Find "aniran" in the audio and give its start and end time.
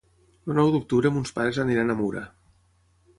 1.65-1.95